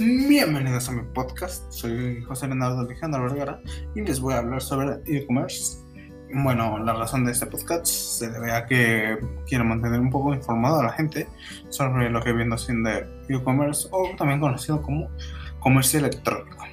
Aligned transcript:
Bienvenidos 0.00 0.88
a 0.88 0.92
mi 0.92 1.02
podcast, 1.12 1.72
soy 1.72 2.22
José 2.22 2.46
Leonardo 2.46 2.82
Alejandro 2.82 3.20
Vergara 3.24 3.60
y 3.96 4.02
les 4.02 4.20
voy 4.20 4.32
a 4.32 4.38
hablar 4.38 4.62
sobre 4.62 5.00
e-commerce. 5.06 5.78
Bueno, 6.32 6.78
la 6.78 6.92
razón 6.92 7.24
de 7.24 7.32
este 7.32 7.46
podcast 7.46 7.86
se 7.86 8.30
debe 8.30 8.52
a 8.52 8.64
que 8.64 9.18
quiero 9.48 9.64
mantener 9.64 9.98
un 9.98 10.10
poco 10.10 10.32
informado 10.32 10.78
a 10.78 10.84
la 10.84 10.92
gente 10.92 11.26
sobre 11.70 12.10
lo 12.10 12.22
que 12.22 12.32
viene 12.32 12.54
haciendo 12.54 12.90
e-commerce 13.28 13.88
o 13.90 14.10
también 14.16 14.38
conocido 14.38 14.80
como 14.82 15.10
comercio 15.58 15.98
electrónico. 15.98 16.64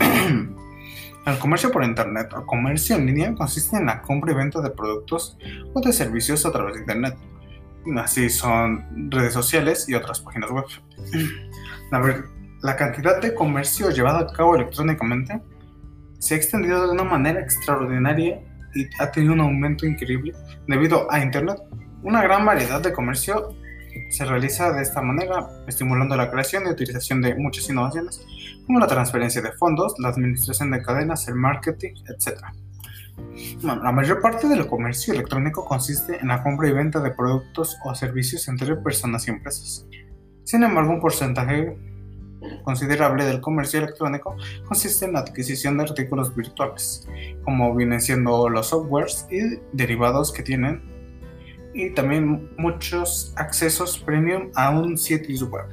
El 1.26 1.38
comercio 1.38 1.70
por 1.70 1.84
internet 1.84 2.32
o 2.34 2.44
comercio 2.44 2.96
en 2.96 3.06
línea 3.06 3.32
consiste 3.36 3.76
en 3.76 3.86
la 3.86 4.02
compra 4.02 4.32
y 4.32 4.34
venta 4.34 4.60
de 4.60 4.70
productos 4.70 5.38
o 5.72 5.80
de 5.80 5.92
servicios 5.92 6.44
a 6.44 6.50
través 6.50 6.74
de 6.74 6.80
internet. 6.80 7.16
Así 7.96 8.28
son 8.28 9.08
redes 9.08 9.34
sociales 9.34 9.88
y 9.88 9.94
otras 9.94 10.18
páginas 10.18 10.50
web. 10.50 10.64
La, 11.90 12.76
cantidad 12.76 13.20
de 13.20 13.34
comercio 13.34 13.90
llevado 13.90 14.18
a 14.18 14.32
cabo 14.32 14.56
electrónicamente 14.56 15.40
se 16.18 16.34
ha 16.34 16.36
extendido 16.36 16.86
de 16.86 16.92
una 16.92 17.04
manera 17.04 17.40
extraordinaria 17.40 18.40
y 18.74 18.86
ha 18.98 19.10
tenido 19.10 19.34
un 19.34 19.40
aumento 19.40 19.86
increíble 19.86 20.34
debido 20.66 21.10
a 21.12 21.22
Internet. 21.22 21.58
Una 22.02 22.22
gran 22.22 22.44
variedad 22.44 22.80
de 22.80 22.92
comercio 22.92 23.54
se 24.10 24.24
realiza 24.24 24.72
de 24.72 24.82
esta 24.82 25.00
manera, 25.02 25.48
estimulando 25.66 26.16
la 26.16 26.30
creación 26.30 26.64
y 26.66 26.70
utilización 26.70 27.20
de 27.22 27.34
muchas 27.34 27.68
innovaciones, 27.68 28.24
como 28.66 28.80
la 28.80 28.86
transferencia 28.86 29.42
de 29.42 29.52
fondos, 29.52 29.94
la 29.98 30.08
administración 30.08 30.70
de 30.70 30.82
cadenas, 30.82 31.28
el 31.28 31.34
marketing, 31.34 31.94
etc. 32.08 32.40
la 33.62 33.92
mayor 33.92 34.20
parte 34.20 34.48
del 34.48 34.66
comercio 34.66 35.14
electrónico 35.14 35.64
consiste 35.64 36.18
en 36.20 36.28
la 36.28 36.42
compra 36.42 36.68
y 36.68 36.72
venta 36.72 37.00
de 37.00 37.10
productos 37.10 37.76
o 37.84 37.94
servicios 37.94 38.48
entre 38.48 38.74
personas 38.76 39.28
y 39.28 39.30
empresas. 39.30 39.86
Sin 40.44 40.62
embargo, 40.62 40.92
un 40.92 41.00
porcentaje 41.00 41.74
considerable 42.64 43.24
del 43.24 43.40
comercio 43.40 43.80
electrónico 43.80 44.36
consiste 44.66 45.06
en 45.06 45.14
la 45.14 45.20
adquisición 45.20 45.78
de 45.78 45.84
artículos 45.84 46.36
virtuales, 46.36 47.08
como 47.44 47.74
vienen 47.74 48.00
siendo 48.00 48.50
los 48.50 48.68
softwares 48.68 49.26
y 49.30 49.40
derivados 49.72 50.32
que 50.32 50.42
tienen, 50.42 50.82
y 51.72 51.90
también 51.90 52.50
muchos 52.58 53.32
accesos 53.36 53.98
premium 53.98 54.50
a 54.54 54.68
un 54.70 54.98
sitio 54.98 55.46
web. 55.48 55.64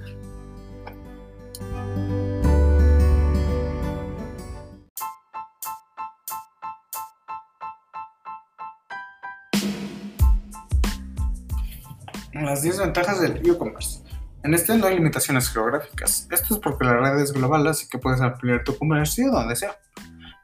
Las 12.33 12.63
10 12.63 12.79
ventajas 12.79 13.21
del 13.21 13.37
e-commerce. 13.45 14.10
En 14.43 14.55
este 14.55 14.75
no 14.75 14.87
hay 14.87 14.95
limitaciones 14.95 15.49
geográficas. 15.49 16.27
Esto 16.31 16.55
es 16.55 16.59
porque 16.59 16.83
la 16.83 16.97
red 16.97 17.19
es 17.19 17.31
global, 17.31 17.67
así 17.67 17.87
que 17.87 17.99
puedes 17.99 18.21
ampliar 18.21 18.63
tu 18.63 18.75
comercio 18.75 19.29
donde 19.29 19.55
sea. 19.55 19.77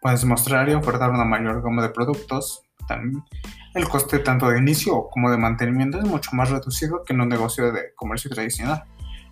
Puedes 0.02 0.24
mostrar 0.24 0.70
y 0.70 0.74
ofertar 0.74 1.10
una 1.10 1.26
mayor 1.26 1.64
gama 1.64 1.82
de 1.82 1.90
productos. 1.90 2.62
También 2.88 3.24
el 3.74 3.90
coste 3.90 4.20
tanto 4.20 4.50
de 4.50 4.60
inicio 4.60 5.08
como 5.10 5.32
de 5.32 5.38
mantenimiento 5.38 5.98
es 5.98 6.06
mucho 6.06 6.30
más 6.34 6.52
reducido 6.52 7.04
que 7.04 7.14
en 7.14 7.22
un 7.22 7.30
negocio 7.30 7.72
de 7.72 7.96
comercio 7.96 8.30
tradicional. 8.30 8.84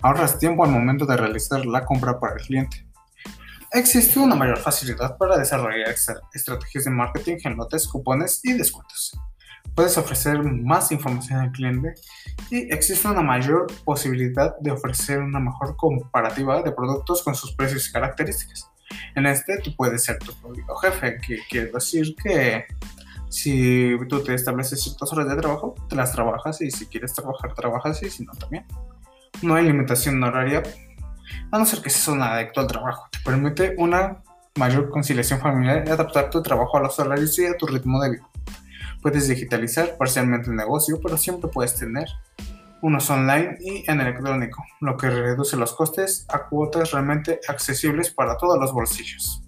Ahorras 0.01 0.39
tiempo 0.39 0.65
al 0.65 0.71
momento 0.71 1.05
de 1.05 1.15
realizar 1.15 1.63
la 1.65 1.85
compra 1.85 2.19
para 2.19 2.33
el 2.33 2.41
cliente. 2.41 2.87
Existe 3.71 4.19
una 4.19 4.35
mayor 4.35 4.57
facilidad 4.57 5.15
para 5.17 5.37
desarrollar 5.37 5.93
estrategias 6.33 6.85
de 6.85 6.91
marketing 6.91 7.37
en 7.43 7.55
lotes, 7.55 7.87
cupones 7.87 8.41
y 8.43 8.53
descuentos 8.53 9.15
puedes 9.75 9.97
ofrecer 9.97 10.41
más 10.41 10.91
información 10.91 11.39
al 11.39 11.51
cliente 11.51 11.95
y 12.49 12.73
existe 12.73 13.07
una 13.07 13.21
mayor 13.21 13.67
posibilidad 13.83 14.57
de 14.59 14.71
ofrecer 14.71 15.19
una 15.19 15.39
mejor 15.39 15.75
comparativa 15.75 16.63
de 16.63 16.71
productos 16.71 17.21
con 17.21 17.35
sus 17.35 17.53
precios 17.53 17.89
y 17.89 17.91
características. 17.91 18.71
En 19.15 19.25
este 19.25 19.59
tú 19.59 19.75
puedes 19.75 20.03
ser 20.03 20.17
tu 20.19 20.33
propio 20.35 20.75
jefe, 20.77 21.17
que 21.17 21.39
quiere 21.49 21.71
decir 21.71 22.15
que 22.15 22.65
si 23.29 23.97
tú 24.07 24.23
te 24.23 24.33
estableces 24.33 24.81
ciertas 24.81 25.11
horas 25.11 25.27
de 25.27 25.35
trabajo, 25.35 25.75
te 25.89 25.95
las 25.95 26.13
trabajas 26.13 26.61
y 26.61 26.71
si 26.71 26.85
quieres 26.85 27.13
trabajar, 27.13 27.53
trabajas 27.53 28.01
y 28.01 28.09
si 28.09 28.23
no, 28.23 28.31
también. 28.33 28.65
No 29.41 29.55
hay 29.55 29.65
limitación 29.65 30.23
horaria, 30.23 30.63
a 31.51 31.57
no 31.57 31.65
ser 31.65 31.81
que 31.81 31.89
seas 31.89 32.07
un 32.07 32.21
adicto 32.21 32.61
al 32.61 32.67
trabajo. 32.67 33.07
Te 33.11 33.19
permite 33.19 33.75
una 33.77 34.23
mayor 34.57 34.89
conciliación 34.89 35.41
familiar 35.41 35.83
y 35.85 35.89
adaptar 35.89 36.29
tu 36.29 36.41
trabajo 36.41 36.77
a 36.77 36.81
los 36.81 36.97
horarios 36.97 37.37
y 37.39 37.45
a 37.45 37.57
tu 37.57 37.67
ritmo 37.67 38.01
de 38.01 38.11
vida. 38.11 38.29
Puedes 39.05 39.27
digitalizar 39.27 39.97
parcialmente 39.99 40.49
el 40.49 40.55
negocio, 40.55 40.99
pero 40.99 41.15
siempre 41.15 41.47
puedes 41.53 41.75
tener 41.75 42.07
unos 42.81 43.07
online 43.11 43.55
y 43.59 43.83
en 43.87 44.01
electrónico, 44.01 44.65
lo 44.81 44.97
que 44.97 45.11
reduce 45.11 45.55
los 45.57 45.73
costes 45.73 46.25
a 46.27 46.47
cuotas 46.47 46.89
realmente 46.89 47.39
accesibles 47.47 48.09
para 48.09 48.35
todos 48.35 48.57
los 48.59 48.73
bolsillos. 48.73 49.44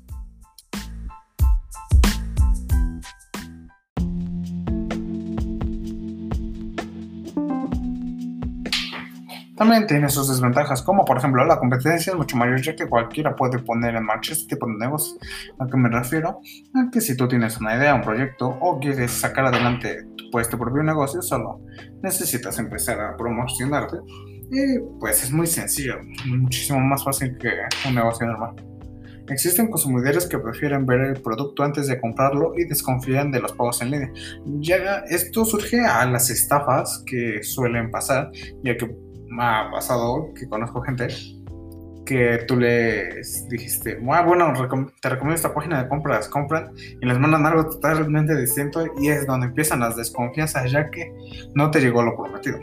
También 9.57 9.88
tiene 9.88 10.07
sus 10.09 10.29
desventajas, 10.29 10.84
como 10.84 11.03
por 11.03 11.18
ejemplo 11.18 11.44
la 11.44 11.57
competencia 11.57 12.12
es 12.12 12.18
mucho 12.18 12.38
mayor 12.38 12.62
ya 12.62 12.75
que 12.75 12.88
cualquiera 12.88 13.35
puede 13.35 13.57
poner 13.57 13.95
en 13.95 14.06
marcha 14.06 14.34
este 14.34 14.56
tipo 14.56 14.68
de 14.68 14.73
negocio. 14.78 15.18
¿A 15.59 15.66
qué 15.66 15.78
me 15.78 15.90
refiero? 15.90 16.41
A 16.75 16.91
que 16.91 17.01
si 17.01 17.18
tú 17.18 17.28
tienes 17.28 17.59
una 17.59 17.75
idea, 17.75 17.96
un 17.96 18.01
proyecto 18.01 18.47
o 18.47 18.79
quieres 18.79 19.12
sacar 19.12 19.46
adelante 19.46 20.06
pues, 20.31 20.47
tu 20.47 20.59
propio 20.59 20.84
negocio, 20.84 21.23
solo 21.23 21.62
necesitas 22.03 22.59
empezar 22.59 23.01
a 23.01 23.17
promocionarte 23.17 23.97
y 24.51 24.79
pues 25.00 25.23
es 25.23 25.31
muy 25.31 25.47
sencillo, 25.47 25.96
muchísimo 26.28 26.79
más 26.79 27.03
fácil 27.03 27.35
que 27.38 27.50
un 27.88 27.96
negocio 27.96 28.28
normal. 28.28 28.56
Existen 29.29 29.69
consumidores 29.69 30.25
que 30.25 30.38
prefieren 30.38 30.85
ver 30.85 31.01
el 31.01 31.22
producto 31.22 31.63
antes 31.63 31.88
de 31.88 32.00
comprarlo 32.00 32.53
y 32.56 32.63
desconfían 32.63 33.29
de 33.31 33.41
los 33.41 33.51
pagos 33.51 33.81
en 33.81 33.91
línea. 33.91 34.12
Ya 34.59 35.03
esto 35.09 35.44
surge 35.44 35.81
a 35.81 36.06
las 36.06 36.29
estafas 36.29 37.03
que 37.06 37.44
suelen 37.44 37.91
pasar, 37.91 38.31
ya 38.63 38.78
que 38.78 38.90
me 39.29 39.43
ha 39.43 39.69
pasado 39.71 40.33
que 40.33 40.47
conozco 40.47 40.81
gente 40.81 41.07
que 42.05 42.45
tú 42.47 42.55
les 42.55 43.47
dijiste, 43.49 43.99
ah, 44.09 44.23
bueno, 44.23 44.53
te 45.01 45.09
recomiendo 45.09 45.35
esta 45.35 45.53
página 45.53 45.83
de 45.83 45.89
compras, 45.89 46.29
compran 46.29 46.71
y 47.01 47.05
les 47.05 47.19
mandan 47.19 47.45
algo 47.45 47.66
totalmente 47.66 48.33
distinto 48.39 48.85
y 48.97 49.09
es 49.09 49.27
donde 49.27 49.47
empiezan 49.47 49.81
las 49.81 49.97
desconfianzas 49.97 50.71
ya 50.71 50.89
que 50.89 51.13
no 51.53 51.69
te 51.69 51.81
llegó 51.81 52.01
lo 52.01 52.16
prometido. 52.16 52.59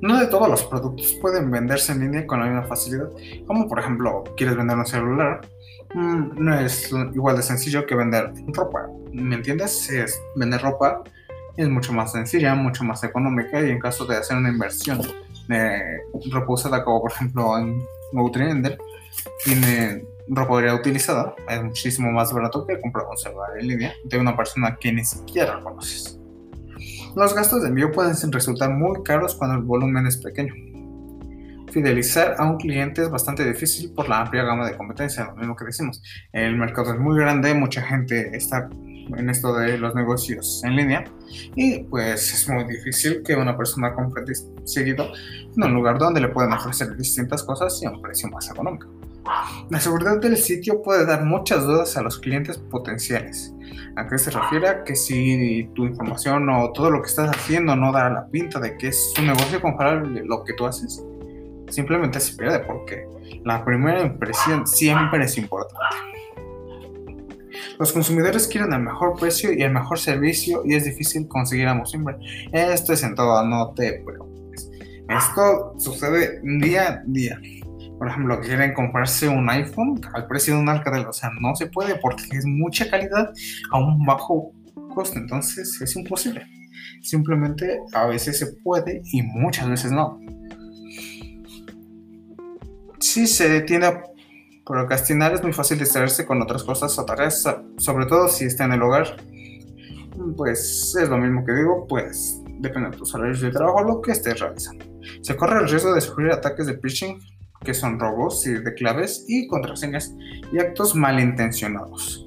No 0.00 0.18
de 0.18 0.26
todos 0.26 0.48
los 0.48 0.64
productos 0.64 1.18
pueden 1.20 1.50
venderse 1.50 1.92
en 1.92 2.00
línea 2.00 2.26
con 2.26 2.40
la 2.40 2.46
misma 2.46 2.64
facilidad, 2.64 3.08
como 3.46 3.68
por 3.68 3.80
ejemplo, 3.80 4.24
quieres 4.36 4.56
vender 4.56 4.76
un 4.76 4.86
celular, 4.86 5.40
mm, 5.94 6.44
no 6.44 6.58
es 6.60 6.92
igual 7.14 7.36
de 7.36 7.42
sencillo 7.42 7.86
que 7.86 7.96
vender 7.96 8.32
ropa, 8.48 8.88
¿me 9.12 9.34
entiendes? 9.34 9.90
Es 9.90 10.20
vender 10.36 10.60
ropa 10.60 11.02
es 11.56 11.68
mucho 11.68 11.92
más 11.92 12.12
sencilla, 12.12 12.54
mucho 12.54 12.84
más 12.84 13.04
económica 13.04 13.60
y 13.60 13.70
en 13.70 13.78
caso 13.78 14.04
de 14.06 14.16
hacer 14.16 14.36
una 14.36 14.48
inversión 14.48 15.00
de 15.52 16.30
ropa 16.30 16.52
usada, 16.52 16.84
como 16.84 17.02
por 17.02 17.12
ejemplo 17.12 17.58
en 17.58 17.82
Nutrient, 18.12 18.68
tiene 19.44 20.04
ropa 20.28 20.74
utilizada, 20.74 21.34
es 21.48 21.62
muchísimo 21.62 22.10
más 22.12 22.32
barato 22.32 22.66
que 22.66 22.80
comprar 22.80 23.06
un 23.06 23.16
celular 23.16 23.50
en 23.58 23.68
línea 23.68 23.92
de 24.04 24.18
una 24.18 24.36
persona 24.36 24.76
que 24.80 24.92
ni 24.92 25.04
siquiera 25.04 25.60
conoces. 25.60 26.18
Los 27.14 27.34
gastos 27.34 27.62
de 27.62 27.68
envío 27.68 27.92
pueden 27.92 28.14
resultar 28.32 28.70
muy 28.70 29.02
caros 29.02 29.34
cuando 29.34 29.56
el 29.56 29.62
volumen 29.62 30.06
es 30.06 30.16
pequeño. 30.16 30.54
Fidelizar 31.70 32.36
a 32.38 32.44
un 32.44 32.58
cliente 32.58 33.02
es 33.02 33.10
bastante 33.10 33.44
difícil 33.44 33.92
por 33.94 34.08
la 34.08 34.20
amplia 34.20 34.44
gama 34.44 34.66
de 34.66 34.76
competencia, 34.76 35.24
lo 35.24 35.36
mismo 35.36 35.56
que 35.56 35.64
decimos. 35.64 36.02
El 36.32 36.56
mercado 36.56 36.92
es 36.92 36.98
muy 36.98 37.18
grande, 37.18 37.54
mucha 37.54 37.82
gente 37.82 38.34
está 38.36 38.68
en 39.16 39.30
esto 39.30 39.54
de 39.54 39.78
los 39.78 39.94
negocios 39.94 40.62
en 40.64 40.76
línea 40.76 41.04
y 41.54 41.80
pues 41.84 42.32
es 42.32 42.48
muy 42.48 42.64
difícil 42.64 43.22
que 43.22 43.34
una 43.34 43.56
persona 43.56 43.94
compre 43.94 44.24
seguido 44.64 45.12
en 45.56 45.62
un 45.62 45.74
lugar 45.74 45.98
donde 45.98 46.20
le 46.20 46.28
pueden 46.28 46.52
ofrecer 46.52 46.96
distintas 46.96 47.42
cosas 47.42 47.78
y 47.82 47.86
a 47.86 47.90
un 47.90 48.00
precio 48.00 48.28
más 48.28 48.50
económico. 48.50 48.88
La 49.70 49.80
seguridad 49.80 50.18
del 50.18 50.36
sitio 50.36 50.82
puede 50.82 51.06
dar 51.06 51.24
muchas 51.24 51.64
dudas 51.64 51.96
a 51.96 52.02
los 52.02 52.18
clientes 52.18 52.58
potenciales. 52.58 53.54
¿A 53.96 54.06
qué 54.06 54.18
se 54.18 54.30
refiere? 54.30 54.82
Que 54.84 54.96
si 54.96 55.70
tu 55.74 55.86
información 55.86 56.48
o 56.48 56.72
todo 56.72 56.90
lo 56.90 57.00
que 57.02 57.08
estás 57.08 57.30
haciendo 57.30 57.76
no 57.76 57.92
da 57.92 58.10
la 58.10 58.26
pinta 58.26 58.58
de 58.58 58.76
que 58.76 58.88
es 58.88 59.14
un 59.18 59.26
negocio 59.26 59.60
comparable 59.60 60.22
lo 60.24 60.44
que 60.44 60.54
tú 60.54 60.66
haces, 60.66 61.04
simplemente 61.68 62.20
se 62.20 62.36
pierde 62.36 62.60
porque 62.60 63.06
la 63.44 63.64
primera 63.64 64.02
impresión 64.02 64.66
siempre 64.66 65.24
es 65.24 65.38
importante. 65.38 66.21
Los 67.78 67.92
consumidores 67.92 68.46
quieren 68.46 68.72
el 68.72 68.80
mejor 68.80 69.18
precio 69.18 69.52
y 69.52 69.62
el 69.62 69.72
mejor 69.72 69.98
servicio 69.98 70.62
y 70.64 70.74
es 70.74 70.84
difícil 70.84 71.26
conseguir 71.28 71.66
ambos 71.68 71.90
siempre. 71.90 72.16
Esto 72.52 72.92
es 72.92 73.02
en 73.02 73.14
todo, 73.14 73.44
no 73.46 73.72
te 73.74 74.02
preocupes. 74.04 74.70
Esto 75.08 75.74
sucede 75.78 76.40
día 76.60 76.88
a 76.88 77.02
día. 77.06 77.40
Por 77.98 78.08
ejemplo, 78.08 78.40
quieren 78.40 78.74
comprarse 78.74 79.28
un 79.28 79.48
iPhone 79.48 80.00
al 80.14 80.26
precio 80.26 80.54
de 80.54 80.60
un 80.60 80.68
Alcatel. 80.68 81.06
O 81.06 81.12
sea, 81.12 81.30
no 81.40 81.54
se 81.54 81.66
puede 81.66 81.96
porque 81.96 82.24
es 82.32 82.44
mucha 82.44 82.90
calidad 82.90 83.30
a 83.70 83.78
un 83.78 84.04
bajo 84.04 84.52
costo. 84.94 85.18
Entonces 85.18 85.80
es 85.80 85.96
imposible. 85.96 86.46
Simplemente 87.02 87.80
a 87.92 88.06
veces 88.06 88.38
se 88.38 88.46
puede 88.64 89.02
y 89.12 89.22
muchas 89.22 89.68
veces 89.68 89.92
no. 89.92 90.18
Si 92.98 93.26
se 93.26 93.60
tiene 93.62 93.86
a 93.86 94.02
procrastinar 94.72 95.34
es 95.34 95.42
muy 95.42 95.52
fácil 95.52 95.78
distraerse 95.78 96.24
con 96.24 96.40
otras 96.40 96.64
cosas 96.64 96.98
o 96.98 97.04
tareas, 97.04 97.46
sobre 97.76 98.06
todo 98.06 98.26
si 98.28 98.46
está 98.46 98.64
en 98.64 98.72
el 98.72 98.82
hogar. 98.82 99.16
Pues 100.34 100.96
es 100.98 101.08
lo 101.10 101.18
mismo 101.18 101.44
que 101.44 101.52
digo, 101.52 101.86
pues 101.86 102.40
depende 102.58 102.90
de 102.90 102.96
tus 102.96 103.14
horarios 103.14 103.42
de 103.42 103.50
trabajo 103.50 103.84
lo 103.84 104.00
que 104.00 104.12
estés 104.12 104.40
realizando. 104.40 104.86
Se 105.20 105.36
corre 105.36 105.60
el 105.60 105.68
riesgo 105.68 105.92
de 105.92 106.00
sufrir 106.00 106.32
ataques 106.32 106.66
de 106.66 106.78
phishing, 106.78 107.18
que 107.62 107.74
son 107.74 108.00
robos 108.00 108.42
de 108.44 108.74
claves 108.74 109.26
y 109.28 109.46
contraseñas 109.46 110.14
y 110.52 110.58
actos 110.58 110.94
malintencionados. 110.94 112.26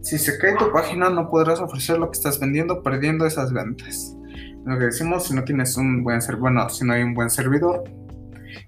Si 0.00 0.16
se 0.16 0.38
cae 0.38 0.56
tu 0.56 0.72
página 0.72 1.10
no 1.10 1.28
podrás 1.28 1.60
ofrecer 1.60 1.98
lo 1.98 2.10
que 2.10 2.16
estás 2.16 2.40
vendiendo 2.40 2.82
perdiendo 2.82 3.26
esas 3.26 3.52
ventas. 3.52 4.16
Lo 4.64 4.78
que 4.78 4.86
decimos, 4.86 5.26
si 5.26 5.34
no 5.34 5.44
tienes 5.44 5.76
un 5.76 6.02
buen 6.02 6.22
servidor, 6.22 6.52
bueno, 6.52 6.70
si 6.70 6.86
no 6.86 6.94
hay 6.94 7.02
un 7.02 7.12
buen 7.12 7.28
servidor 7.28 7.84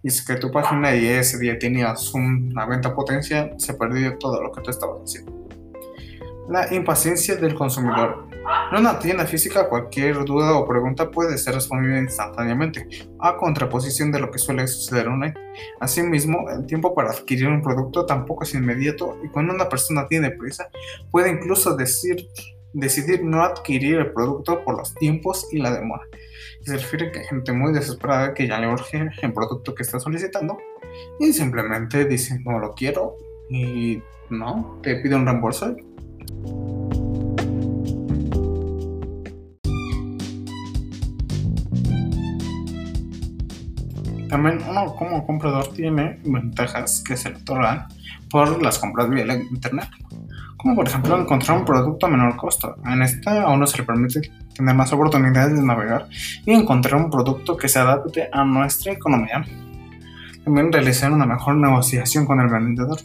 y 0.03 0.11
se 0.11 0.25
cae 0.25 0.37
tu 0.37 0.51
página 0.51 0.95
y 0.95 1.07
ese 1.07 1.39
día 1.39 1.59
tenías 1.59 2.13
una 2.15 2.67
venta 2.67 2.95
potencial, 2.95 3.55
se 3.59 3.75
perdió 3.75 4.17
todo 4.19 4.43
lo 4.43 4.53
que 4.53 4.61
tú 4.63 4.71
estabas 4.71 5.01
haciendo. 5.03 5.49
La 6.49 6.73
impaciencia 6.75 7.37
del 7.37 7.55
consumidor. 7.55 8.29
En 8.73 8.81
una 8.81 8.99
tienda 8.99 9.25
física 9.27 9.69
cualquier 9.69 10.25
duda 10.25 10.57
o 10.57 10.67
pregunta 10.67 11.11
puede 11.11 11.39
ser 11.39 11.55
respondida 11.55 11.99
instantáneamente, 11.99 12.89
a 13.21 13.37
contraposición 13.37 14.11
de 14.11 14.19
lo 14.19 14.31
que 14.31 14.39
suele 14.39 14.67
suceder 14.67 15.07
online. 15.07 15.35
Asimismo, 15.81 16.51
el 16.51 16.67
tiempo 16.67 16.95
para 16.95 17.11
adquirir 17.11 17.49
un 17.49 17.63
producto 17.63 18.05
tampoco 18.05 18.43
es 18.43 18.55
inmediato 18.55 19.17
y 19.23 19.29
cuando 19.29 19.55
una 19.55 19.69
persona 19.69 20.07
tiene 20.09 20.33
prisa, 20.33 20.69
puede 21.11 21.31
incluso 21.31 21.77
decir, 21.77 22.27
decidir 22.73 23.25
no 23.25 23.45
adquirir 23.45 23.99
el 23.99 24.13
producto 24.13 24.65
por 24.65 24.77
los 24.77 24.95
tiempos 24.97 25.47
y 25.53 25.59
la 25.59 25.73
demora. 25.73 26.05
Se 26.65 26.77
refiere 26.77 27.09
a 27.09 27.13
que 27.13 27.25
gente 27.25 27.53
muy 27.53 27.73
desesperada 27.73 28.35
que 28.35 28.47
ya 28.47 28.59
le 28.59 28.69
urge 28.69 29.11
el 29.21 29.33
producto 29.33 29.75
que 29.75 29.83
está 29.83 29.99
solicitando 29.99 30.59
y 31.19 31.33
simplemente 31.33 32.05
dice 32.05 32.39
no 32.45 32.59
lo 32.59 32.75
quiero 32.75 33.17
y 33.51 34.01
no, 34.31 34.79
te 34.83 34.97
pide 34.97 35.17
un 35.17 35.27
reembolso 35.27 35.77
También 44.33 44.61
uno 44.67 44.95
como 44.97 45.27
comprador 45.27 45.75
tiene 45.75 46.19
ventajas 46.25 47.05
que 47.07 47.19
se 47.19 47.29
le 47.29 47.37
otorgan 47.37 47.87
por 48.31 48.63
las 48.63 48.79
compras 48.79 49.11
vía 49.11 49.27
internet. 49.35 49.91
Como 50.63 50.77
por 50.77 50.87
ejemplo 50.87 51.21
encontrar 51.21 51.59
un 51.59 51.65
producto 51.65 52.07
a 52.07 52.09
menor 52.09 52.37
costo. 52.37 52.77
En 52.87 53.03
esta 53.03 53.43
a 53.43 53.51
uno 53.51 53.67
se 53.67 53.79
le 53.79 53.85
permite 53.85 54.21
tener 54.55 54.75
más 54.77 54.93
oportunidades 54.93 55.57
de 55.57 55.63
navegar 55.63 56.07
y 56.47 56.53
encontrar 56.53 57.03
un 57.03 57.11
producto 57.11 57.57
que 57.57 57.69
se 57.69 57.81
adapte 57.81 58.29
a 58.33 58.45
nuestra 58.45 58.93
economía. 58.93 59.45
También 60.45 60.73
realizar 60.73 61.11
una 61.11 61.27
mejor 61.27 61.57
negociación 61.57 62.27
con 62.27 62.39
el 62.41 62.49
vendedor. 62.49 63.01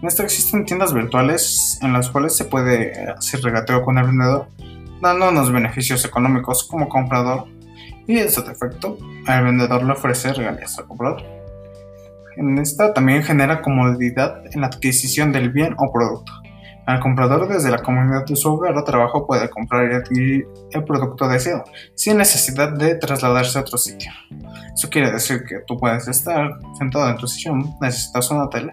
En 0.00 0.06
esto 0.06 0.22
existen 0.22 0.64
tiendas 0.64 0.94
virtuales 0.94 1.80
en 1.82 1.92
las 1.92 2.10
cuales 2.10 2.36
se 2.36 2.44
puede 2.44 3.10
hacer 3.10 3.40
regateo 3.42 3.82
con 3.82 3.98
el 3.98 4.06
vendedor, 4.06 4.46
dándonos 5.02 5.50
beneficios 5.50 6.04
económicos 6.04 6.62
como 6.62 6.88
comprador 6.88 7.48
y 8.06 8.18
en 8.18 8.30
su 8.30 8.42
defecto, 8.42 8.98
el 9.26 9.44
vendedor 9.44 9.82
le 9.82 9.92
ofrece 9.94 10.32
regalías 10.32 10.78
al 10.78 10.86
comprador. 10.86 11.22
En 12.36 12.58
esta 12.58 12.92
también 12.92 13.24
genera 13.24 13.62
comodidad 13.62 14.42
en 14.52 14.60
la 14.60 14.68
adquisición 14.68 15.32
del 15.32 15.50
bien 15.50 15.74
o 15.78 15.92
producto. 15.92 16.43
El 16.86 17.00
comprador 17.00 17.48
desde 17.48 17.70
la 17.70 17.78
comunidad 17.78 18.26
de 18.26 18.36
su 18.36 18.52
hogar 18.52 18.76
o 18.76 18.84
trabajo 18.84 19.26
puede 19.26 19.48
comprar 19.48 19.90
y 19.90 19.94
adquirir 19.94 20.46
el 20.70 20.84
producto 20.84 21.26
deseado 21.26 21.64
sin 21.94 22.18
necesidad 22.18 22.72
de 22.72 22.96
trasladarse 22.96 23.56
a 23.56 23.62
otro 23.62 23.78
sitio. 23.78 24.12
Eso 24.74 24.90
quiere 24.90 25.10
decir 25.10 25.44
que 25.48 25.60
tú 25.66 25.78
puedes 25.78 26.06
estar 26.08 26.58
sentado 26.78 27.08
en 27.08 27.16
tu 27.16 27.26
sillón, 27.26 27.74
necesitas 27.80 28.30
una 28.30 28.50
tele, 28.50 28.72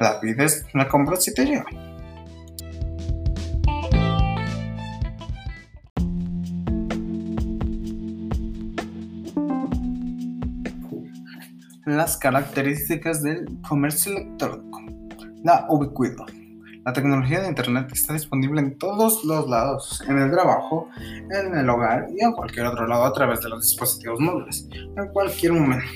la 0.00 0.18
pides, 0.20 0.66
la 0.74 0.88
compras 0.88 1.28
y 1.28 1.34
te 1.34 1.44
llega. 1.44 1.64
Las 11.86 12.16
características 12.16 13.22
del 13.22 13.60
comercio 13.68 14.12
electrónico. 14.16 14.80
La 15.44 15.66
ubicuidad. 15.68 16.43
La 16.84 16.92
tecnología 16.92 17.40
de 17.40 17.48
Internet 17.48 17.88
está 17.92 18.12
disponible 18.12 18.60
en 18.60 18.76
todos 18.76 19.24
los 19.24 19.48
lados, 19.48 20.02
en 20.06 20.18
el 20.18 20.30
trabajo, 20.30 20.90
en 20.98 21.56
el 21.56 21.70
hogar 21.70 22.08
y 22.14 22.22
en 22.22 22.32
cualquier 22.32 22.66
otro 22.66 22.86
lado 22.86 23.04
a 23.06 23.12
través 23.14 23.40
de 23.40 23.48
los 23.48 23.62
dispositivos 23.62 24.20
móviles, 24.20 24.68
en 24.70 25.08
cualquier 25.14 25.54
momento. 25.54 25.86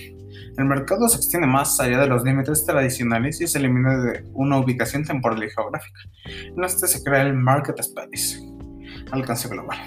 El 0.56 0.64
mercado 0.64 1.06
se 1.08 1.18
extiende 1.18 1.46
más 1.46 1.78
allá 1.78 2.00
de 2.00 2.06
los 2.06 2.24
límites 2.24 2.64
tradicionales 2.64 3.38
y 3.42 3.46
se 3.46 3.58
elimina 3.58 3.98
de 3.98 4.24
una 4.32 4.58
ubicación 4.58 5.04
temporal 5.04 5.44
y 5.44 5.50
geográfica. 5.50 6.00
En 6.24 6.64
este 6.64 6.86
se 6.86 7.04
crea 7.04 7.20
el 7.20 7.34
Market 7.34 7.78
Space, 7.80 8.38
alcance 9.12 9.46
global. 9.46 9.78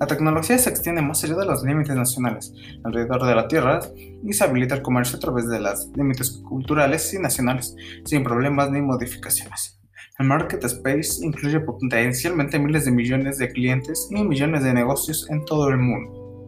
La 0.00 0.08
tecnología 0.08 0.58
se 0.58 0.70
extiende 0.70 1.00
más 1.00 1.22
allá 1.22 1.36
de 1.36 1.46
los 1.46 1.62
límites 1.62 1.94
nacionales, 1.94 2.52
alrededor 2.82 3.24
de 3.24 3.36
la 3.36 3.46
Tierra, 3.46 3.78
y 4.24 4.32
se 4.32 4.42
habilita 4.42 4.74
el 4.74 4.82
comercio 4.82 5.16
a 5.16 5.20
través 5.20 5.48
de 5.48 5.60
los 5.60 5.86
límites 5.94 6.42
culturales 6.48 7.14
y 7.14 7.20
nacionales, 7.20 7.76
sin 8.04 8.24
problemas 8.24 8.68
ni 8.72 8.82
modificaciones. 8.82 9.81
El 10.22 10.28
Market 10.28 10.62
Space 10.62 11.18
incluye 11.20 11.58
potencialmente 11.58 12.56
miles 12.56 12.84
de 12.84 12.92
millones 12.92 13.38
de 13.38 13.48
clientes 13.48 14.06
y 14.08 14.22
millones 14.22 14.62
de 14.62 14.72
negocios 14.72 15.28
en 15.30 15.44
todo 15.44 15.68
el 15.68 15.78
mundo. 15.78 16.46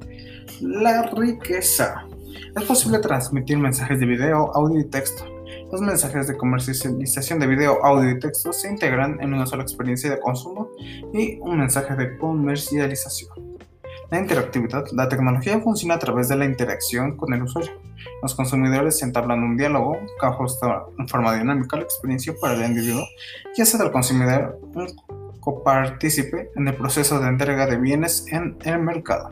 La 0.61 1.11
riqueza. 1.11 2.07
Es 2.55 2.63
posible 2.63 3.01
transmitir 3.01 3.59
mensajes 3.59 3.99
de 3.99 4.07
video, 4.07 4.55
audio 4.55 4.79
y 4.79 4.85
texto. 4.85 5.25
Los 5.73 5.81
mensajes 5.81 6.29
de 6.29 6.37
comercialización 6.37 7.41
de 7.41 7.49
video, 7.49 7.85
audio 7.85 8.11
y 8.11 8.21
texto 8.21 8.53
se 8.53 8.71
integran 8.71 9.21
en 9.21 9.35
una 9.35 9.45
sola 9.45 9.65
experiencia 9.65 10.09
de 10.09 10.21
consumo 10.21 10.71
y 11.13 11.41
un 11.41 11.59
mensaje 11.59 11.97
de 11.97 12.17
comercialización. 12.17 13.59
La 14.09 14.21
interactividad. 14.21 14.85
La 14.93 15.09
tecnología 15.09 15.59
funciona 15.59 15.95
a 15.95 15.99
través 15.99 16.29
de 16.29 16.37
la 16.37 16.45
interacción 16.45 17.17
con 17.17 17.35
el 17.35 17.43
usuario. 17.43 17.73
Los 18.23 18.35
consumidores 18.35 19.03
entablan 19.03 19.43
un 19.43 19.57
diálogo 19.57 19.97
que 20.21 20.27
ajusta 20.27 20.85
en 20.99 21.09
forma 21.09 21.37
dinámica 21.37 21.77
la 21.77 21.83
experiencia 21.83 22.35
para 22.41 22.55
el 22.55 22.71
individuo 22.71 23.05
y 23.57 23.63
hace 23.63 23.79
del 23.79 23.91
consumidor 23.91 24.59
un 24.75 24.87
copartícipe 25.41 26.51
en 26.57 26.69
el 26.69 26.75
proceso 26.75 27.21
de 27.21 27.29
entrega 27.29 27.67
de 27.67 27.77
bienes 27.77 28.27
en 28.29 28.57
el 28.65 28.79
mercado. 28.81 29.31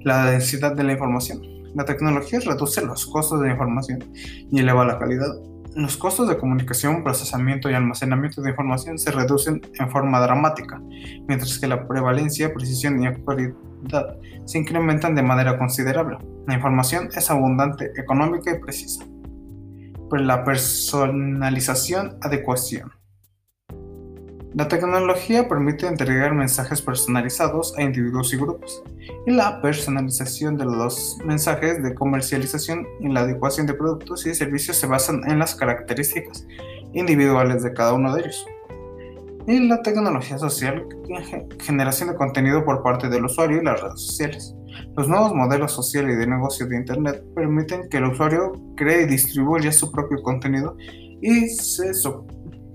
La 0.00 0.26
densidad 0.26 0.74
de 0.74 0.84
la 0.84 0.92
información. 0.92 1.40
La 1.74 1.84
tecnología 1.84 2.40
reduce 2.40 2.84
los 2.84 3.06
costos 3.06 3.40
de 3.40 3.50
información 3.50 4.04
y 4.14 4.58
eleva 4.58 4.84
la 4.84 4.98
calidad 4.98 5.32
los 5.74 5.96
costos 5.96 6.28
de 6.28 6.36
comunicación, 6.36 7.02
procesamiento 7.02 7.70
y 7.70 7.74
almacenamiento 7.74 8.42
de 8.42 8.50
información 8.50 8.98
se 8.98 9.10
reducen 9.10 9.62
en 9.78 9.90
forma 9.90 10.20
dramática, 10.20 10.78
mientras 11.26 11.58
que 11.58 11.66
la 11.66 11.88
prevalencia, 11.88 12.52
precisión 12.52 13.02
y 13.02 13.06
actualidad 13.06 13.54
se 14.44 14.58
incrementan 14.58 15.14
de 15.14 15.22
manera 15.22 15.58
considerable. 15.58 16.18
La 16.46 16.54
información 16.54 17.08
es 17.14 17.30
abundante, 17.30 17.92
económica 17.96 18.54
y 18.54 18.60
precisa. 18.60 19.04
Pero 20.10 20.24
la 20.24 20.44
personalización, 20.44 22.18
adecuación. 22.20 22.92
La 24.54 24.68
tecnología 24.68 25.48
permite 25.48 25.86
entregar 25.86 26.34
mensajes 26.34 26.82
personalizados 26.82 27.74
a 27.78 27.82
individuos 27.82 28.34
y 28.34 28.36
grupos, 28.36 28.82
y 29.26 29.30
la 29.30 29.62
personalización 29.62 30.58
de 30.58 30.66
los 30.66 31.16
mensajes 31.24 31.82
de 31.82 31.94
comercialización 31.94 32.86
y 33.00 33.08
la 33.08 33.20
adecuación 33.20 33.66
de 33.66 33.72
productos 33.72 34.26
y 34.26 34.34
servicios 34.34 34.76
se 34.76 34.86
basan 34.86 35.22
en 35.30 35.38
las 35.38 35.54
características 35.54 36.46
individuales 36.92 37.62
de 37.62 37.72
cada 37.72 37.94
uno 37.94 38.14
de 38.14 38.20
ellos. 38.20 38.46
Y 39.46 39.66
la 39.66 39.82
tecnología 39.82 40.38
social, 40.38 40.86
generación 41.60 42.10
de 42.10 42.14
contenido 42.14 42.64
por 42.64 42.82
parte 42.82 43.08
del 43.08 43.24
usuario 43.24 43.60
y 43.60 43.64
las 43.64 43.80
redes 43.80 44.00
sociales. 44.00 44.54
Los 44.96 45.08
nuevos 45.08 45.34
modelos 45.34 45.72
sociales 45.72 46.14
y 46.14 46.18
de 46.18 46.26
negocio 46.26 46.66
de 46.66 46.76
Internet 46.76 47.24
permiten 47.34 47.88
que 47.88 47.98
el 47.98 48.04
usuario 48.04 48.52
cree 48.76 49.02
y 49.02 49.06
distribuya 49.06 49.72
su 49.72 49.90
propio 49.90 50.22
contenido 50.22 50.76
y 51.20 51.48
se 51.48 51.90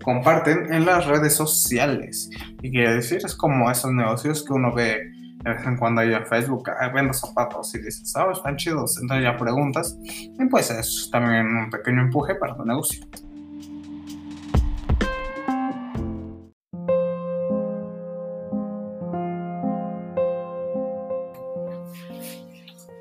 comparten 0.04 0.74
en 0.74 0.86
las 0.86 1.06
redes 1.06 1.36
sociales. 1.36 2.30
Y 2.62 2.72
quiere 2.72 2.96
decir, 2.96 3.22
es 3.24 3.36
como 3.36 3.70
esos 3.72 3.92
negocios 3.92 4.44
que 4.44 4.54
uno 4.54 4.74
ve 4.74 5.12
de 5.44 5.54
vez 5.54 5.66
en 5.66 5.78
cuando 5.78 6.02
ahí 6.02 6.14
en 6.14 6.26
Facebook, 6.26 6.70
ah, 6.70 6.90
vendo 6.90 7.14
zapatos 7.14 7.74
y 7.76 7.80
dices, 7.80 8.14
oh, 8.16 8.32
están 8.32 8.58
chidos. 8.58 9.00
Entonces 9.02 9.24
ya 9.24 9.38
preguntas 9.38 9.98
y 10.04 10.46
pues 10.50 10.70
es 10.72 11.10
también 11.12 11.48
un 11.48 11.70
pequeño 11.70 12.02
empuje 12.02 12.36
para 12.36 12.56
tu 12.56 12.66
negocio. 12.66 13.06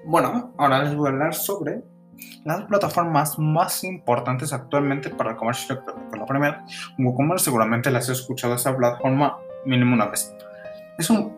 Bueno, 0.07 0.55
ahora 0.57 0.85
les 0.85 0.95
voy 0.95 1.09
a 1.09 1.11
hablar 1.11 1.35
sobre 1.35 1.83
las 2.45 2.63
plataformas 2.67 3.41
más 3.41 3.83
importantes 3.83 4.53
actualmente 4.53 5.11
para 5.11 5.31
el 5.31 5.37
comercio 5.37 5.75
electrónico. 5.75 6.17
La 6.17 6.27
primera, 6.27 6.65
WooCommerce, 6.97 7.47
seguramente 7.47 7.91
las 7.91 8.09
he 8.09 8.13
escuchado 8.13 8.55
esa 8.55 8.77
plataforma 8.77 9.37
mínimo 9.65 9.95
una 9.95 10.07
vez. 10.07 10.33
Es 10.97 11.11
un 11.11 11.35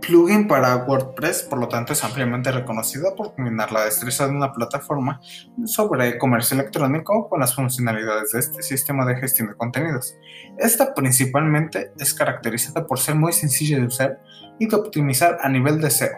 plugin 0.00 0.48
para 0.48 0.76
WordPress, 0.76 1.42
por 1.42 1.58
lo 1.58 1.68
tanto, 1.68 1.92
es 1.92 2.02
ampliamente 2.02 2.50
reconocido 2.50 3.14
por 3.14 3.34
combinar 3.34 3.70
la 3.70 3.84
destreza 3.84 4.26
de 4.26 4.32
una 4.32 4.54
plataforma 4.54 5.20
sobre 5.66 6.16
comercio 6.16 6.58
electrónico 6.58 7.28
con 7.28 7.40
las 7.40 7.54
funcionalidades 7.54 8.32
de 8.32 8.40
este 8.40 8.62
sistema 8.62 9.04
de 9.04 9.16
gestión 9.16 9.48
de 9.48 9.56
contenidos. 9.56 10.16
Esta 10.56 10.94
principalmente 10.94 11.92
es 11.98 12.14
caracterizada 12.14 12.86
por 12.86 12.98
ser 12.98 13.14
muy 13.14 13.34
sencilla 13.34 13.78
de 13.78 13.86
usar 13.86 14.22
y 14.58 14.68
de 14.68 14.76
optimizar 14.76 15.36
a 15.42 15.50
nivel 15.50 15.82
de 15.82 15.90
SEO. 15.90 16.16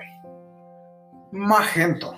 Magento. 1.33 2.15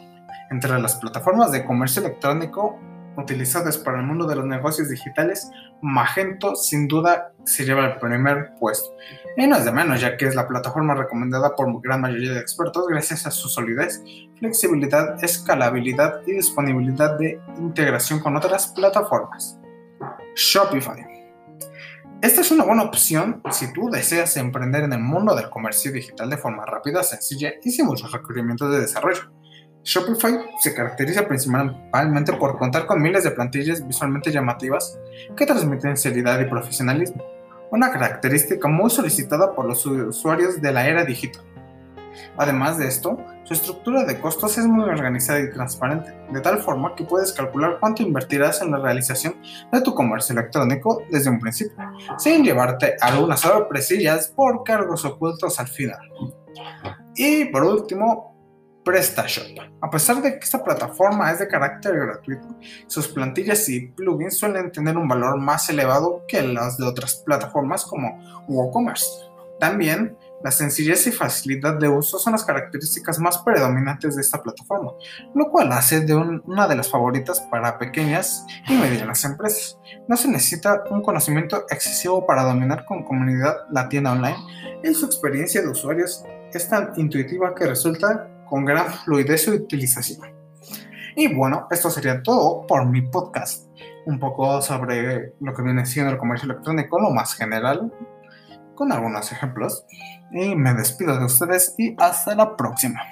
Entre 0.51 0.79
las 0.79 0.97
plataformas 0.97 1.53
de 1.53 1.65
comercio 1.65 2.03
electrónico 2.03 2.79
utilizadas 3.17 3.77
para 3.79 3.99
el 3.99 4.07
mundo 4.07 4.27
de 4.27 4.37
los 4.37 4.45
negocios 4.45 4.89
digitales, 4.89 5.51
Magento 5.81 6.55
sin 6.55 6.89
duda 6.89 7.33
se 7.45 7.65
lleva 7.65 7.87
el 7.87 7.99
primer 7.99 8.53
puesto. 8.59 8.91
Y 9.37 9.47
no 9.47 9.57
es 9.57 9.65
de 9.65 9.73
menos, 9.73 10.01
ya 10.01 10.17
que 10.17 10.27
es 10.27 10.35
la 10.35 10.47
plataforma 10.47 10.95
recomendada 10.95 11.55
por 11.55 11.81
gran 11.81 12.01
mayoría 12.01 12.33
de 12.33 12.41
expertos 12.41 12.87
gracias 12.89 13.27
a 13.27 13.31
su 13.31 13.49
solidez, 13.49 14.03
flexibilidad, 14.39 15.23
escalabilidad 15.23 16.21
y 16.27 16.33
disponibilidad 16.33 17.19
de 17.19 17.41
integración 17.59 18.21
con 18.21 18.37
otras 18.37 18.69
plataformas. 18.69 19.59
Shopify. 20.35 21.28
Esta 22.21 22.41
es 22.41 22.51
una 22.51 22.65
buena 22.65 22.83
opción 22.83 23.41
si 23.53 23.73
tú 23.73 23.91
deseas 23.91 24.37
emprender 24.37 24.83
en 24.83 24.93
el 24.93 24.99
mundo 24.99 25.37
del 25.37 25.49
comercio 25.51 25.93
digital 25.93 26.29
de 26.29 26.37
forma 26.37 26.67
rápida, 26.67 27.05
sencilla 27.05 27.53
y 27.63 27.71
sin 27.71 27.87
muchos 27.87 28.11
requerimientos 28.11 28.73
de 28.73 28.81
desarrollo. 28.81 29.33
Shopify 29.85 30.37
se 30.61 30.75
caracteriza 30.75 31.29
principalmente 31.29 32.33
por 32.33 32.59
contar 32.59 32.87
con 32.87 33.01
miles 33.01 33.23
de 33.23 33.31
plantillas 33.31 33.87
visualmente 33.87 34.33
llamativas 34.33 34.99
que 35.37 35.47
transmiten 35.47 35.97
seriedad 35.97 36.41
y 36.41 36.47
profesionalismo, 36.47 37.25
una 37.71 37.93
característica 37.93 38.67
muy 38.67 38.91
solicitada 38.91 39.55
por 39.55 39.67
los 39.67 39.87
usuarios 39.87 40.61
de 40.61 40.73
la 40.73 40.89
era 40.89 41.05
digital. 41.05 41.45
Además 42.37 42.79
de 42.79 42.87
esto, 42.87 43.19
su 43.45 43.55
estructura 43.55 44.05
de 44.05 44.21
costos 44.21 44.59
es 44.59 44.67
muy 44.67 44.89
organizada 44.89 45.41
y 45.41 45.51
transparente, 45.51 46.15
de 46.31 46.41
tal 46.41 46.59
forma 46.59 46.95
que 46.95 47.05
puedes 47.05 47.33
calcular 47.33 47.79
cuánto 47.81 48.03
invertirás 48.03 48.63
en 48.63 48.71
la 48.71 48.79
realización 48.79 49.37
de 49.73 49.81
tu 49.81 49.95
comercio 49.95 50.35
electrónico 50.35 51.03
desde 51.11 51.31
un 51.31 51.41
principio, 51.41 51.77
sin 52.19 52.45
llevarte 52.45 52.97
algunas 53.01 53.41
sorpresillas 53.41 54.29
por 54.29 54.63
cargos 54.65 55.05
ocultos 55.05 55.59
al 55.59 55.69
final. 55.69 56.01
Y 57.15 57.47
por 57.47 57.65
último, 57.65 58.39
PrestaShop. 58.89 59.45
A 59.83 59.91
pesar 59.91 60.23
de 60.23 60.39
que 60.39 60.45
esta 60.45 60.65
plataforma 60.65 61.31
es 61.31 61.41
de 61.41 61.47
carácter 61.47 61.95
gratuito, 61.95 62.49
sus 62.87 63.09
plantillas 63.09 63.69
y 63.69 63.89
plugins 63.89 64.39
suelen 64.39 64.73
tener 64.73 64.97
un 64.97 65.07
valor 65.07 65.39
más 65.39 65.69
elevado 65.69 66.23
que 66.27 66.41
las 66.41 66.79
de 66.79 66.87
otras 66.87 67.17
plataformas 67.17 67.85
como 67.85 68.19
WooCommerce. 68.49 69.07
También, 69.61 70.17
la 70.43 70.51
sencillez 70.51 71.07
y 71.07 71.13
facilidad 71.13 71.79
de 71.79 71.89
uso 71.89 72.19
son 72.19 72.33
las 72.33 72.45
características 72.45 73.19
más 73.19 73.39
predominantes 73.39 74.15
de 74.15 74.23
esta 74.23 74.43
plataforma, 74.43 74.93
lo 75.35 75.51
cual 75.51 75.73
hace 75.73 76.01
de 76.01 76.15
una 76.15 76.69
de 76.69 76.77
las 76.77 76.91
favoritas 76.91 77.41
para 77.51 77.79
pequeñas 77.79 78.47
y 78.69 78.75
medianas 78.75 79.25
empresas. 79.25 79.79
No 80.07 80.17
se 80.17 80.29
necesita 80.29 80.85
un 80.91 81.03
conocimiento 81.03 81.65
excesivo 81.71 82.27
para 82.27 82.45
dominar 82.45 82.85
con 82.85 83.05
comunidad 83.05 83.57
la 83.71 83.89
tienda 83.89 84.13
online 84.13 84.39
y 84.85 84.95
su 84.95 85.07
experiencia 85.07 85.61
de 85.61 85.69
usuarios 85.69 86.25
es 86.53 86.69
tan 86.69 86.93
intuitiva 86.97 87.55
que 87.55 87.67
resulta 87.67 88.29
con 88.49 88.65
gran 88.65 88.87
fluidez 88.93 89.47
de 89.47 89.57
utilización. 89.57 90.21
Y 91.17 91.35
bueno, 91.35 91.67
esto 91.71 91.91
sería 91.91 92.23
todo 92.23 92.65
por 92.67 92.87
mi 92.87 93.03
podcast. 93.03 93.67
Un 94.07 94.21
poco 94.21 94.63
sobre 94.63 95.35
lo 95.41 95.53
que 95.53 95.63
viene 95.63 95.85
siendo 95.85 96.13
el 96.13 96.19
comercio 96.19 96.47
electrónico, 96.47 97.01
lo 97.01 97.11
más 97.11 97.35
general, 97.35 97.93
con 98.79 98.93
algunos 98.93 99.33
ejemplos. 99.33 99.85
Y 100.31 100.55
me 100.55 100.73
despido 100.73 101.19
de 101.19 101.25
ustedes 101.25 101.75
y 101.77 101.97
hasta 101.99 102.35
la 102.35 102.57
próxima. 102.57 103.03